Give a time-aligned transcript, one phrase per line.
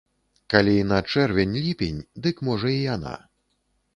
[0.53, 3.15] Калі на чэрвень, ліпень, дык можа і яна.